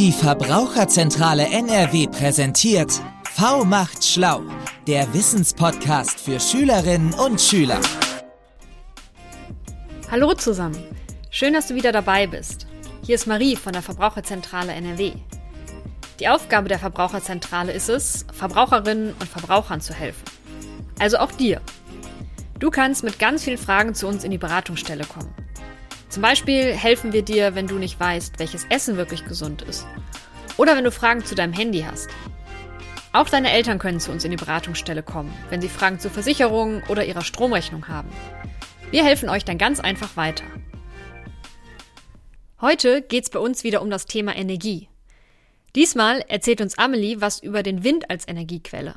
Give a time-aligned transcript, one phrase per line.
[0.00, 2.90] Die Verbraucherzentrale NRW präsentiert
[3.34, 4.40] V macht schlau,
[4.86, 7.78] der Wissenspodcast für Schülerinnen und Schüler.
[10.10, 10.82] Hallo zusammen,
[11.30, 12.66] schön, dass du wieder dabei bist.
[13.04, 15.12] Hier ist Marie von der Verbraucherzentrale NRW.
[16.18, 20.24] Die Aufgabe der Verbraucherzentrale ist es, Verbraucherinnen und Verbrauchern zu helfen.
[20.98, 21.60] Also auch dir.
[22.58, 25.34] Du kannst mit ganz vielen Fragen zu uns in die Beratungsstelle kommen.
[26.10, 29.86] Zum Beispiel helfen wir dir, wenn du nicht weißt, welches Essen wirklich gesund ist.
[30.56, 32.10] Oder wenn du Fragen zu deinem Handy hast.
[33.12, 36.82] Auch deine Eltern können zu uns in die Beratungsstelle kommen, wenn sie Fragen zur Versicherung
[36.88, 38.10] oder ihrer Stromrechnung haben.
[38.90, 40.44] Wir helfen euch dann ganz einfach weiter.
[42.60, 44.88] Heute geht es bei uns wieder um das Thema Energie.
[45.76, 48.96] Diesmal erzählt uns Amelie was über den Wind als Energiequelle.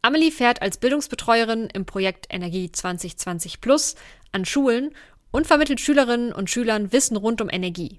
[0.00, 3.94] Amelie fährt als Bildungsbetreuerin im Projekt Energie 2020 Plus
[4.32, 4.94] an Schulen
[5.30, 7.98] und vermittelt Schülerinnen und Schülern Wissen rund um Energie.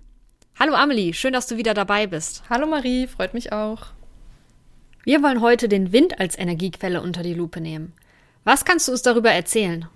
[0.59, 2.43] Hallo Amelie, schön, dass du wieder dabei bist.
[2.49, 3.87] Hallo Marie, freut mich auch.
[5.03, 7.93] Wir wollen heute den Wind als Energiequelle unter die Lupe nehmen.
[8.43, 9.87] Was kannst du uns darüber erzählen?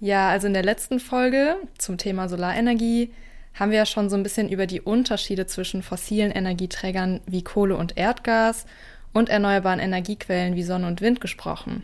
[0.00, 3.10] Ja, also in der letzten Folge zum Thema Solarenergie
[3.54, 7.76] haben wir ja schon so ein bisschen über die Unterschiede zwischen fossilen Energieträgern wie Kohle
[7.76, 8.66] und Erdgas
[9.14, 11.82] und erneuerbaren Energiequellen wie Sonne und Wind gesprochen.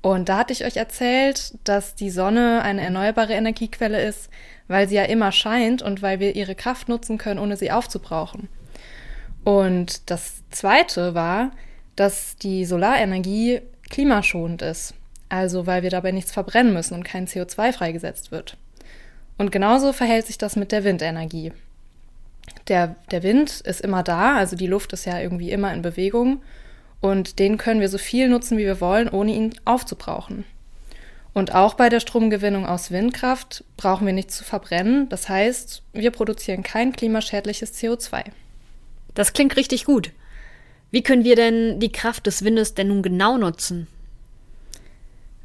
[0.00, 4.30] Und da hatte ich euch erzählt, dass die Sonne eine erneuerbare Energiequelle ist,
[4.68, 8.48] weil sie ja immer scheint und weil wir ihre Kraft nutzen können, ohne sie aufzubrauchen.
[9.44, 11.50] Und das Zweite war,
[11.96, 13.60] dass die Solarenergie
[13.90, 14.94] klimaschonend ist,
[15.28, 18.56] also weil wir dabei nichts verbrennen müssen und kein CO2 freigesetzt wird.
[19.36, 21.52] Und genauso verhält sich das mit der Windenergie.
[22.68, 26.42] Der, der Wind ist immer da, also die Luft ist ja irgendwie immer in Bewegung
[27.00, 30.44] und den können wir so viel nutzen, wie wir wollen, ohne ihn aufzubrauchen.
[31.32, 35.08] Und auch bei der Stromgewinnung aus Windkraft brauchen wir nichts zu verbrennen.
[35.08, 38.24] Das heißt, wir produzieren kein klimaschädliches CO2.
[39.14, 40.10] Das klingt richtig gut.
[40.90, 43.86] Wie können wir denn die Kraft des Windes denn nun genau nutzen?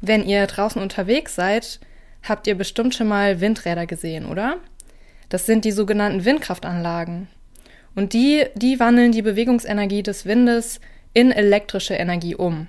[0.00, 1.80] Wenn ihr draußen unterwegs seid,
[2.22, 4.56] habt ihr bestimmt schon mal Windräder gesehen, oder?
[5.28, 7.28] Das sind die sogenannten Windkraftanlagen.
[7.94, 10.80] Und die, die wandeln die Bewegungsenergie des Windes
[11.14, 12.66] in elektrische Energie um.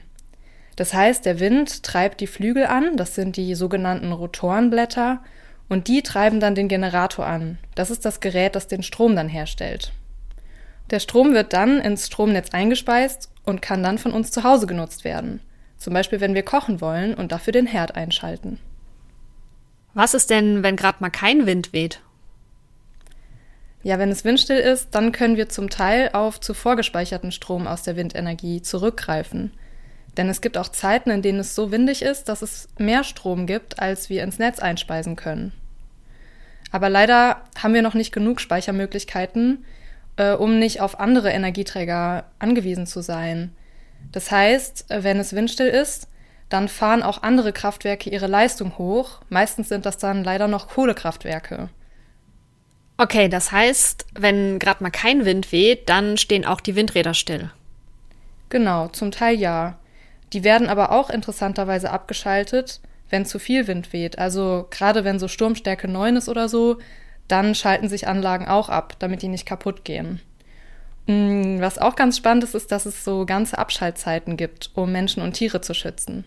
[0.78, 5.22] Das heißt, der Wind treibt die Flügel an, das sind die sogenannten Rotorenblätter,
[5.68, 7.58] und die treiben dann den Generator an.
[7.74, 9.92] Das ist das Gerät, das den Strom dann herstellt.
[10.92, 15.04] Der Strom wird dann ins Stromnetz eingespeist und kann dann von uns zu Hause genutzt
[15.04, 15.42] werden.
[15.78, 18.60] Zum Beispiel, wenn wir kochen wollen und dafür den Herd einschalten.
[19.94, 22.02] Was ist denn, wenn gerade mal kein Wind weht?
[23.86, 27.84] Ja, wenn es windstill ist, dann können wir zum Teil auf zuvor gespeicherten Strom aus
[27.84, 29.52] der Windenergie zurückgreifen.
[30.18, 33.46] Denn es gibt auch Zeiten, in denen es so windig ist, dass es mehr Strom
[33.46, 35.52] gibt, als wir ins Netz einspeisen können.
[36.72, 39.64] Aber leider haben wir noch nicht genug Speichermöglichkeiten,
[40.18, 43.56] äh, um nicht auf andere Energieträger angewiesen zu sein.
[44.12, 46.08] Das heißt, wenn es windstill ist,
[46.50, 49.22] dann fahren auch andere Kraftwerke ihre Leistung hoch.
[49.30, 51.70] Meistens sind das dann leider noch Kohlekraftwerke.
[52.98, 57.52] Okay, das heißt, wenn gerade mal kein Wind weht, dann stehen auch die Windräder still.
[58.50, 59.78] Genau, zum Teil ja.
[60.32, 62.80] Die werden aber auch interessanterweise abgeschaltet,
[63.10, 64.18] wenn zu viel Wind weht.
[64.18, 66.78] Also gerade wenn so Sturmstärke 9 ist oder so,
[67.28, 70.22] dann schalten sich Anlagen auch ab, damit die nicht kaputt gehen.
[71.08, 75.22] Mm, was auch ganz spannend ist, ist, dass es so ganze Abschaltzeiten gibt, um Menschen
[75.22, 76.24] und Tiere zu schützen.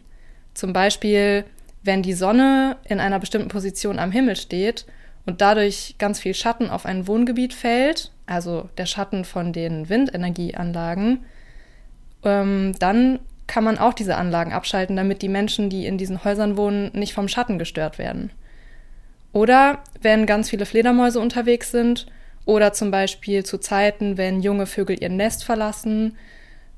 [0.55, 1.45] Zum Beispiel,
[1.83, 4.87] wenn die Sonne in einer bestimmten Position am Himmel steht
[5.29, 11.27] und dadurch ganz viel Schatten auf ein Wohngebiet fällt, also der Schatten von den Windenergieanlagen,
[12.25, 16.57] ähm, dann kann man auch diese Anlagen abschalten, damit die Menschen, die in diesen Häusern
[16.57, 18.31] wohnen, nicht vom Schatten gestört werden.
[19.35, 22.07] Oder wenn ganz viele Fledermäuse unterwegs sind
[22.47, 26.17] oder zum Beispiel zu Zeiten, wenn junge Vögel ihr Nest verlassen,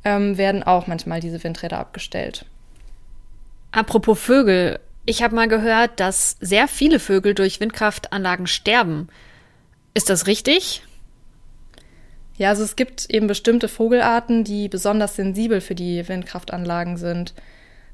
[0.04, 2.46] ähm, werden auch manchmal diese Windräder abgestellt.
[3.70, 4.80] Apropos Vögel.
[5.06, 9.08] Ich habe mal gehört, dass sehr viele Vögel durch Windkraftanlagen sterben.
[9.94, 10.82] Ist das richtig?
[12.36, 17.34] Ja, also es gibt eben bestimmte Vogelarten, die besonders sensibel für die Windkraftanlagen sind.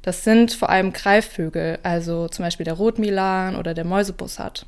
[0.03, 4.67] Das sind vor allem Greifvögel, also zum Beispiel der Rotmilan oder der Mäusebussard.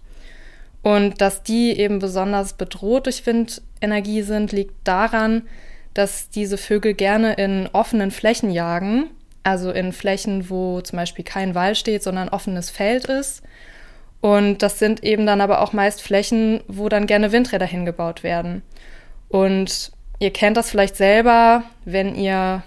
[0.83, 5.47] Und dass die eben besonders bedroht durch Windenergie sind, liegt daran,
[5.95, 9.11] dass diese Vögel gerne in offenen Flächen jagen
[9.43, 13.43] also in Flächen, wo zum Beispiel kein Wall steht, sondern offenes Feld ist.
[14.21, 18.63] Und das sind eben dann aber auch meist Flächen, wo dann gerne Windräder hingebaut werden.
[19.29, 22.63] Und ihr kennt das vielleicht selber, wenn ihr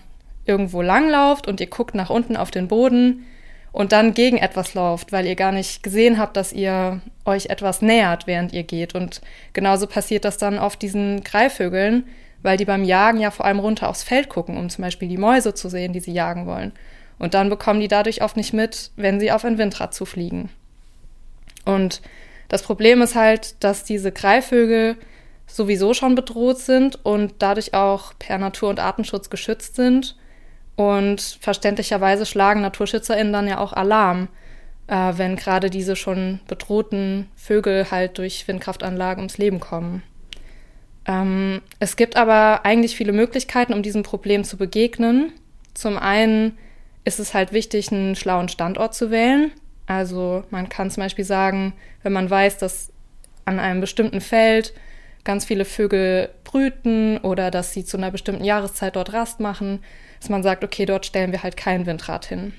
[0.45, 3.25] irgendwo langlauft und ihr guckt nach unten auf den Boden
[3.71, 7.81] und dann gegen etwas lauft, weil ihr gar nicht gesehen habt, dass ihr euch etwas
[7.81, 8.95] nähert, während ihr geht.
[8.95, 9.21] Und
[9.53, 12.05] genauso passiert das dann auf diesen Greifvögeln,
[12.43, 15.17] weil die beim Jagen ja vor allem runter aufs Feld gucken, um zum Beispiel die
[15.17, 16.71] Mäuse zu sehen, die sie jagen wollen.
[17.19, 20.49] Und dann bekommen die dadurch oft nicht mit, wenn sie auf ein Windrad zufliegen.
[21.65, 22.01] Und
[22.49, 24.97] das Problem ist halt, dass diese Greifvögel
[25.45, 30.17] sowieso schon bedroht sind und dadurch auch per Natur- und Artenschutz geschützt sind.
[30.75, 34.29] Und verständlicherweise schlagen NaturschützerInnen dann ja auch Alarm,
[34.87, 40.01] äh, wenn gerade diese schon bedrohten Vögel halt durch Windkraftanlagen ums Leben kommen.
[41.05, 45.33] Ähm, es gibt aber eigentlich viele Möglichkeiten, um diesem Problem zu begegnen.
[45.73, 46.57] Zum einen
[47.03, 49.51] ist es halt wichtig, einen schlauen Standort zu wählen.
[49.87, 52.91] Also man kann zum Beispiel sagen, wenn man weiß, dass
[53.45, 54.73] an einem bestimmten Feld
[55.23, 59.79] ganz viele Vögel brüten oder dass sie zu einer bestimmten Jahreszeit dort Rast machen,
[60.19, 62.53] dass man sagt, okay, dort stellen wir halt kein Windrad hin.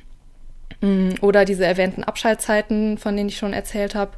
[0.80, 4.12] Mm, oder diese erwähnten Abschaltzeiten, von denen ich schon erzählt habe,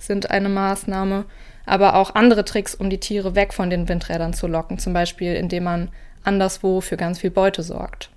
[0.00, 1.24] sind eine Maßnahme.
[1.66, 5.34] Aber auch andere Tricks, um die Tiere weg von den Windrädern zu locken, zum Beispiel
[5.34, 5.88] indem man
[6.24, 8.10] anderswo für ganz viel Beute sorgt.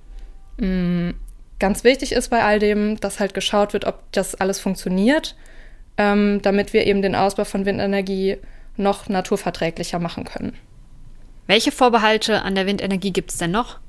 [0.57, 1.11] Mm,
[1.59, 5.35] ganz wichtig ist bei all dem, dass halt geschaut wird, ob das alles funktioniert,
[5.97, 8.37] ähm, damit wir eben den Ausbau von Windenergie
[8.75, 10.57] noch naturverträglicher machen können.
[11.45, 13.79] Welche Vorbehalte an der Windenergie gibt es denn noch?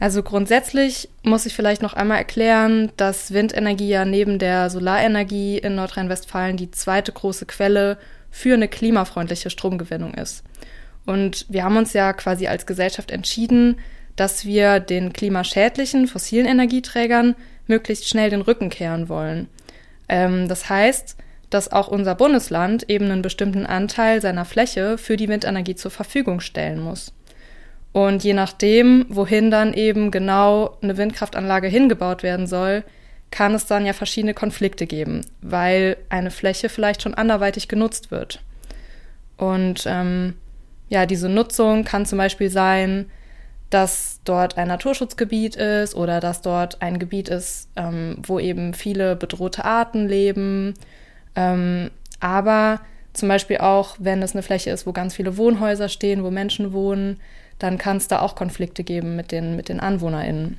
[0.00, 5.74] Also grundsätzlich muss ich vielleicht noch einmal erklären, dass Windenergie ja neben der Solarenergie in
[5.74, 7.98] Nordrhein-Westfalen die zweite große Quelle
[8.30, 10.42] für eine klimafreundliche Stromgewinnung ist.
[11.04, 13.78] Und wir haben uns ja quasi als Gesellschaft entschieden,
[14.16, 17.36] dass wir den klimaschädlichen fossilen Energieträgern
[17.66, 19.48] möglichst schnell den Rücken kehren wollen.
[20.08, 21.16] Ähm, das heißt,
[21.50, 26.40] dass auch unser Bundesland eben einen bestimmten Anteil seiner Fläche für die Windenergie zur Verfügung
[26.40, 27.12] stellen muss.
[27.92, 32.84] Und je nachdem, wohin dann eben genau eine Windkraftanlage hingebaut werden soll,
[33.30, 38.42] kann es dann ja verschiedene Konflikte geben, weil eine Fläche vielleicht schon anderweitig genutzt wird.
[39.36, 40.34] Und ähm,
[40.88, 43.06] ja, diese Nutzung kann zum Beispiel sein,
[43.70, 49.14] dass dort ein Naturschutzgebiet ist oder dass dort ein Gebiet ist, ähm, wo eben viele
[49.14, 50.74] bedrohte Arten leben.
[51.36, 52.80] Ähm, aber
[53.12, 56.72] zum Beispiel auch, wenn es eine Fläche ist, wo ganz viele Wohnhäuser stehen, wo Menschen
[56.72, 57.20] wohnen,
[57.60, 60.58] dann kann es da auch Konflikte geben mit den, mit den AnwohnerInnen.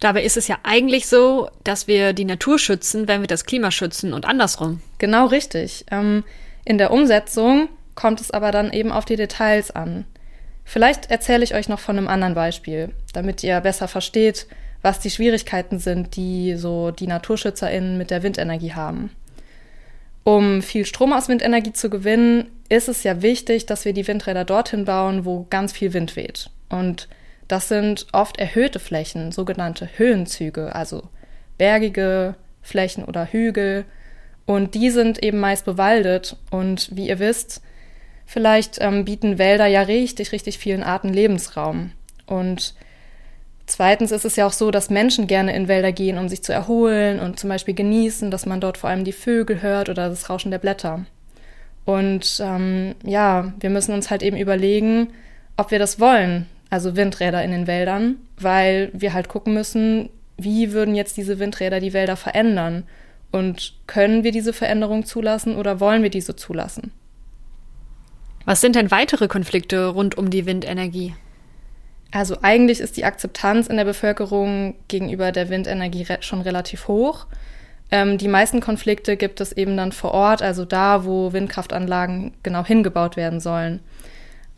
[0.00, 3.70] Dabei ist es ja eigentlich so, dass wir die Natur schützen, wenn wir das Klima
[3.70, 4.80] schützen und andersrum.
[4.98, 5.84] Genau richtig.
[5.90, 6.24] Ähm,
[6.64, 10.04] in der Umsetzung kommt es aber dann eben auf die Details an.
[10.64, 14.46] Vielleicht erzähle ich euch noch von einem anderen Beispiel, damit ihr besser versteht,
[14.80, 19.10] was die Schwierigkeiten sind, die so die NaturschützerInnen mit der Windenergie haben.
[20.24, 24.46] Um viel Strom aus Windenergie zu gewinnen, ist es ja wichtig, dass wir die Windräder
[24.46, 26.48] dorthin bauen, wo ganz viel Wind weht.
[26.70, 27.06] Und
[27.46, 31.02] das sind oft erhöhte Flächen, sogenannte Höhenzüge, also
[31.58, 33.84] bergige Flächen oder Hügel.
[34.46, 36.38] Und die sind eben meist bewaldet.
[36.50, 37.60] Und wie ihr wisst,
[38.24, 41.92] vielleicht ähm, bieten Wälder ja richtig, richtig vielen Arten Lebensraum.
[42.26, 42.74] Und
[43.64, 46.52] Zweitens ist es ja auch so, dass Menschen gerne in Wälder gehen, um sich zu
[46.52, 50.28] erholen und zum Beispiel genießen, dass man dort vor allem die Vögel hört oder das
[50.28, 51.06] Rauschen der Blätter.
[51.84, 55.08] Und ähm, ja, wir müssen uns halt eben überlegen,
[55.56, 60.72] ob wir das wollen, also Windräder in den Wäldern, weil wir halt gucken müssen, wie
[60.72, 62.84] würden jetzt diese Windräder die Wälder verändern
[63.30, 66.92] und können wir diese Veränderung zulassen oder wollen wir diese zulassen?
[68.44, 71.14] Was sind denn weitere Konflikte rund um die Windenergie?
[72.10, 77.26] Also eigentlich ist die Akzeptanz in der Bevölkerung gegenüber der Windenergie schon relativ hoch.
[77.92, 82.64] Ähm, die meisten Konflikte gibt es eben dann vor Ort, also da, wo Windkraftanlagen genau
[82.64, 83.80] hingebaut werden sollen.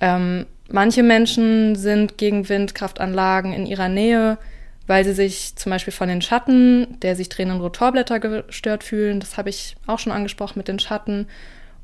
[0.00, 4.38] Ähm, manche Menschen sind gegen Windkraftanlagen in ihrer Nähe,
[4.86, 9.18] weil sie sich zum Beispiel von den Schatten der sich drehenden Rotorblätter gestört fühlen.
[9.18, 11.26] Das habe ich auch schon angesprochen mit den Schatten.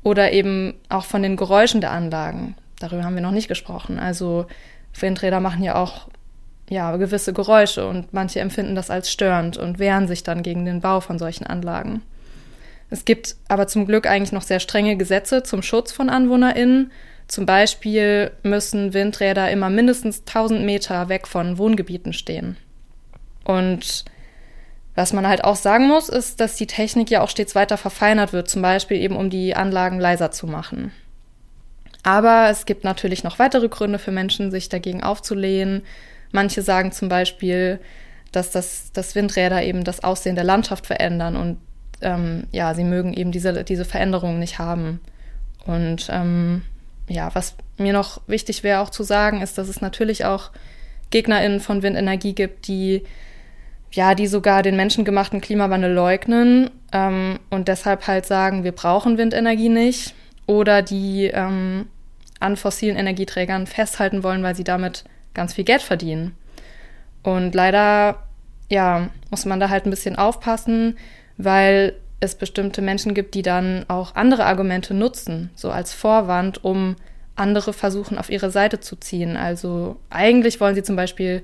[0.03, 2.55] Oder eben auch von den Geräuschen der Anlagen.
[2.79, 3.99] Darüber haben wir noch nicht gesprochen.
[3.99, 4.47] Also
[4.99, 6.07] Windräder machen ja auch
[6.71, 10.79] ja, gewisse Geräusche und manche empfinden das als störend und wehren sich dann gegen den
[10.79, 12.01] Bau von solchen Anlagen.
[12.89, 16.93] Es gibt aber zum Glück eigentlich noch sehr strenge Gesetze zum Schutz von AnwohnerInnen.
[17.27, 22.55] Zum Beispiel müssen Windräder immer mindestens 1000 Meter weg von Wohngebieten stehen.
[23.43, 24.05] Und
[24.95, 28.31] was man halt auch sagen muss, ist, dass die Technik ja auch stets weiter verfeinert
[28.31, 30.93] wird, zum Beispiel eben um die Anlagen leiser zu machen.
[32.03, 35.83] Aber es gibt natürlich noch weitere Gründe für Menschen, sich dagegen aufzulehnen.
[36.31, 37.79] Manche sagen zum Beispiel,
[38.31, 41.57] dass das, dass Windräder eben das Aussehen der Landschaft verändern und
[42.01, 44.99] ähm, ja, sie mögen eben diese, diese Veränderungen nicht haben.
[45.65, 46.63] Und ähm,
[47.07, 50.51] ja, was mir noch wichtig wäre auch zu sagen, ist, dass es natürlich auch
[51.11, 53.03] GegnerInnen von Windenergie gibt, die
[53.93, 59.69] ja, die sogar den menschengemachten Klimawandel leugnen ähm, und deshalb halt sagen, wir brauchen Windenergie
[59.69, 60.13] nicht
[60.45, 61.87] oder die ähm,
[62.39, 66.35] an fossilen Energieträgern festhalten wollen, weil sie damit ganz viel Geld verdienen.
[67.23, 68.23] Und leider,
[68.69, 70.97] ja, muss man da halt ein bisschen aufpassen,
[71.37, 76.95] weil es bestimmte Menschen gibt, die dann auch andere Argumente nutzen, so als Vorwand, um
[77.35, 79.37] andere versuchen, auf ihre Seite zu ziehen.
[79.37, 81.43] Also eigentlich wollen sie zum Beispiel